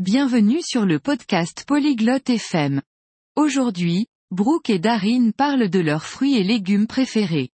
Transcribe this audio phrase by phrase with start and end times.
[0.00, 2.82] Bienvenue sur le podcast Polyglotte FM.
[3.36, 7.50] Aujourd'hui, Brooke et Darin parlent de leurs fruits et légumes préférés.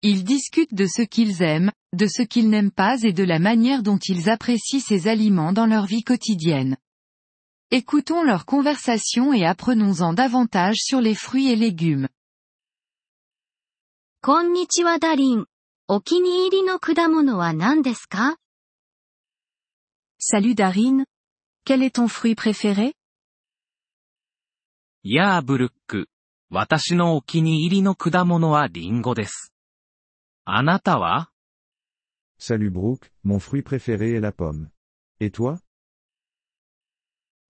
[0.00, 3.82] Ils discutent de ce qu'ils aiment, de ce qu'ils n'aiment pas et de la manière
[3.82, 6.78] dont ils apprécient ces aliments dans leur vie quotidienne.
[7.70, 12.08] Écoutons leur conversation et apprenons-en davantage sur les fruits et légumes.
[20.18, 21.04] Salut Darin,
[21.64, 22.94] Quel est ton fruit préféré
[25.04, 26.08] やあブルック。
[26.50, 29.52] 私のお気に入りの果物はリンゴです。
[30.44, 31.30] あなたは
[32.38, 34.70] Salut Brooke, mon fruit préféré est la pomme.
[35.20, 35.60] Et toi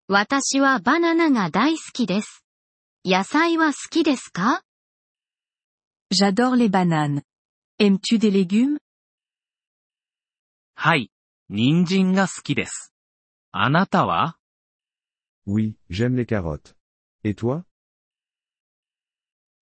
[0.07, 2.43] 私はバナナが大好きです。
[3.05, 4.63] 野菜は好きですか
[6.13, 7.23] J'adore les bananes.
[7.79, 8.79] Aimes-tu des légumes
[10.75, 11.09] はい。
[11.49, 12.92] 人参が好きです。
[13.52, 14.36] あなたは
[15.46, 16.74] Oui, j'aime les carottes.
[17.24, 17.64] Et toi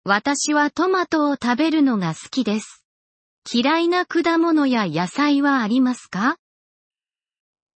[0.05, 2.83] 私はトマトを食べるのが好きです。
[3.53, 6.37] 嫌いな果物や野菜はありますか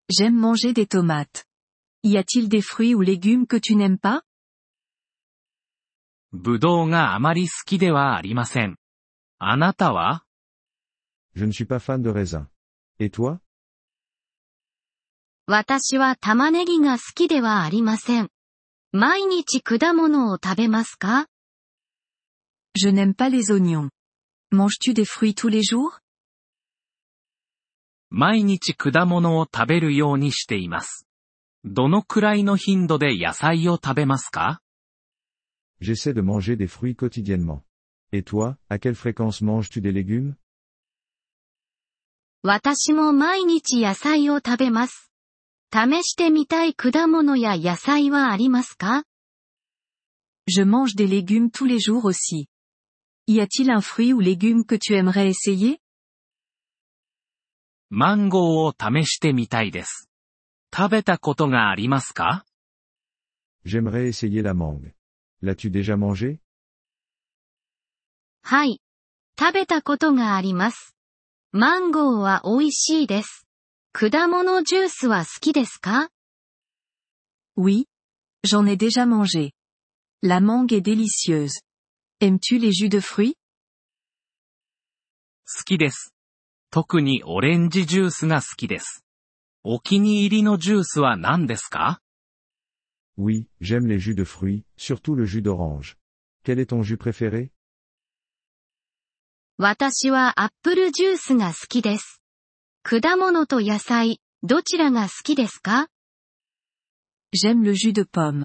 [0.09, 1.45] J'aime manger des tomates.
[2.03, 4.23] Y a-t-il des fruits ou légumes que tu n'aimes pas
[6.31, 8.77] ぶどうがあまり好きではありません。
[9.39, 10.23] あなたは
[11.35, 12.47] Je ne suis pas fan de raisin.
[12.99, 13.39] Et toi
[15.54, 18.30] 私は玉ねぎが好きではありません。
[18.90, 21.26] 毎日果物を食べますか
[22.74, 23.90] Je n'aime pas les oignons.
[24.50, 26.00] Manges-tu des fruits tous les jours
[28.08, 31.06] 毎日果物を食べるようにしています。
[31.64, 34.62] どのくらいの頻度で野菜を食べますか
[35.82, 37.60] J'essaie de manger des fruits quotidiennement.
[38.10, 40.32] Et toi, à quelle fréquence manges-tu des légumes
[42.42, 45.11] 私も毎日野菜を食べます。
[45.74, 49.04] 試してみたい果物や野菜はありますか
[50.46, 52.48] Je mange des légumes tous les jours aussi.
[53.26, 55.78] Y a-t-il un fruit ou légume que tu aimerais essayer
[57.88, 60.10] マンゴーを試してみたいです。
[60.74, 62.44] 食べたことがありますか
[63.64, 64.92] J'aimerais essayer la mangue.
[65.42, 66.38] L'as-tu déjà mangé
[68.42, 68.82] はい。
[69.38, 70.94] 食べたことがあります。
[71.52, 73.46] マンゴーは美味しいです。
[73.93, 76.09] 果物ジュースは好きですか
[77.57, 77.85] Oui.
[78.43, 79.51] J'en ai déjà mangé.
[80.21, 81.61] La mangue est délicieuse.
[82.19, 83.35] Aimes-tu les jus de fruits
[85.45, 86.13] 好きです。
[86.71, 89.03] 特にオレンジジュースが好きです。
[89.63, 91.99] お気に入りのジュースは何ですか
[93.17, 95.95] Oui, j'aime les jus de fruits, surtout le jus d'orange.
[96.43, 97.49] Quel est ton jus préféré
[99.57, 102.20] 私はアップルジュースが好きです。
[102.84, 105.86] 果物と野菜、どちらが好きですか
[107.32, 108.44] J'aime le jus de pomme.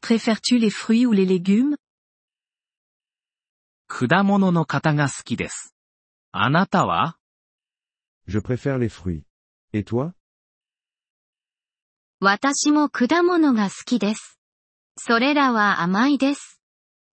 [0.00, 1.76] Préfères-tu les fruits ou les légumes
[3.88, 5.74] 果物の方が好きです。
[6.30, 7.18] あなたは
[8.28, 9.24] Je préfère les fruits.
[9.72, 10.12] Et toi
[12.20, 14.38] 私も果物が好きです。
[14.96, 16.60] それらは甘いです。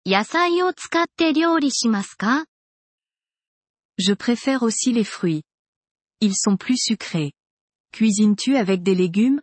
[0.06, 2.46] 野菜を使って料理しますか
[3.98, 5.42] Je préfère aussi les fruits.
[6.21, 7.33] Ils sont plus sucrés.
[7.93, 9.41] Cuisines-tu avec des légumes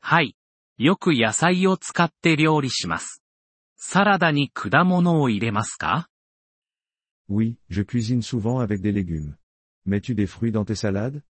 [0.00, 0.36] はい。
[0.76, 3.22] よく野菜を使って料理します。
[3.76, 6.08] サラダに果物を入れますか
[7.28, 9.36] Oui, je cuisine souvent avec des légumes.
[9.86, 11.22] Mets-tu des fruits dans tes salades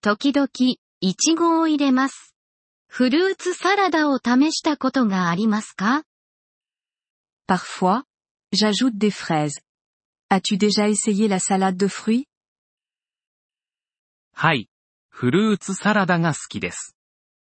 [0.00, 0.48] 時々、
[1.00, 2.34] いちごを入れます。
[2.86, 6.04] フルーツサラダを試したことがありますか
[7.48, 8.04] Parfois,
[8.52, 9.60] j'ajoute des fraises.
[10.29, 12.25] As-tu déjà essayé la salade de fruits
[14.33, 14.69] はい。
[15.09, 16.95] フルーツサラダが好きです。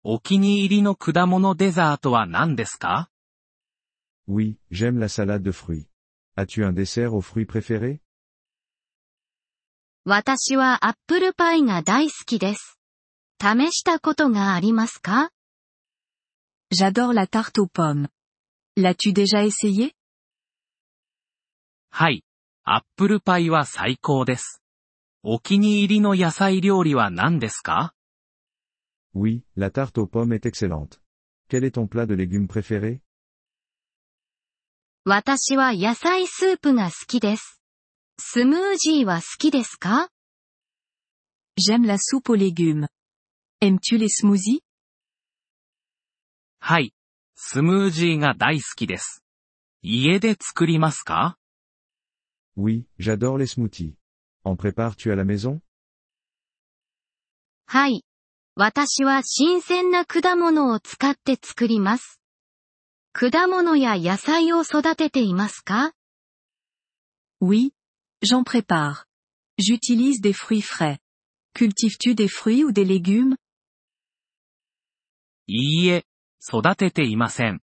[0.03, 3.09] お気に入りの果物デザートは何ですか
[4.27, 5.85] Oui, j'aime la salade de fruits.
[6.35, 7.99] As-tu un dessert aux fruits préférés
[10.03, 12.79] 私はアップルパイが大好きです。
[13.39, 15.29] 試したことがありますか
[16.73, 18.07] J'adore la tarte aux pommes.
[18.75, 19.91] L'as-tu déjà essayé
[21.91, 22.23] はい。
[22.63, 24.61] アップルパイは最高です。
[25.23, 27.95] お気に入りの野菜料理は何ですか
[29.15, 31.01] Oui, la tarte aux pommes est excellente.
[31.49, 33.01] Quel est ton plat de légumes préféré
[35.05, 37.59] 私は野菜スープが好きです。
[38.19, 40.09] スムージーは好きですか
[41.59, 42.87] J'aime la soupe aux légumes.
[43.59, 44.61] Aimes-tu les smoothies
[46.59, 46.93] はい。
[47.35, 49.23] スムージーが大好きです。
[49.81, 51.39] 家で作りますか
[52.56, 53.96] Oui, j'adore les smoothies.
[54.44, 55.60] En prépares-tu à la maison
[57.66, 58.04] はい。
[58.54, 62.20] 私は新鮮な果物を使って作ります。
[63.12, 65.92] 果物や野菜を育てていますか
[67.40, 67.72] Oui.
[68.22, 69.04] J'en prépare.
[69.58, 70.98] J'utilise des fruits frais.
[71.54, 73.36] Cultives-tu des fruits ou des légumes
[75.48, 76.04] いいえ、
[76.40, 77.60] 育てていません。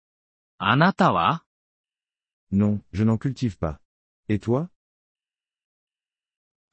[0.58, 1.44] あなたは
[2.52, 3.80] Non, je n'en cultive pas.
[4.30, 4.70] Et toi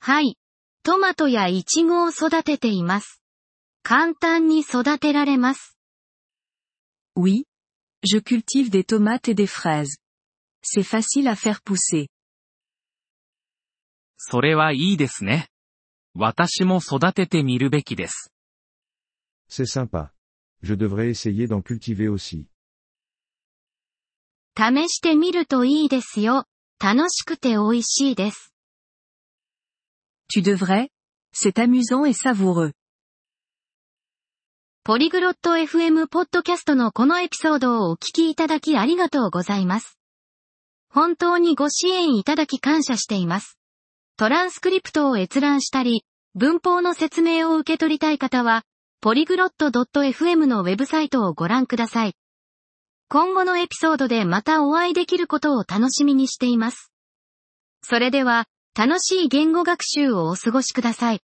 [0.07, 0.37] はい。
[0.83, 3.23] トマトやイチゴを育てています。
[3.81, 5.79] 簡単に育てられます。
[7.17, 7.45] Oui.
[8.03, 9.97] Je cultive des tomates et des fraises.
[10.61, 12.05] C'est facile à faire pousser.
[14.17, 15.47] それはいいですね。
[16.13, 18.31] 私も育ててみるべきです。
[19.49, 20.11] C'est sympa.
[20.61, 22.45] Je devrais essayer d'en cultiver aussi.
[24.55, 26.45] 試してみるといいですよ。
[26.79, 28.54] 楽しくて美味しいです。
[30.27, 30.89] Tu devrais
[31.33, 32.71] C'est amusant et savoureux.
[34.83, 39.99] ポリグロット FM ポッドキャストのこのエピソードをお聞きいただきありがとうございます。
[40.89, 43.57] 本当にご支援いただき感謝しています。
[44.17, 48.63] トランスクリプトを閲覧したり、文法の説明を受け取りたい方は、
[49.01, 52.15] ポリグロット .fm のウェブサイトをご覧ください。
[53.09, 56.91] 今後のエピソードでまたお会いできることを楽しみにしています。
[57.83, 61.21] それでは、楽しい言語学習をお過ごしください。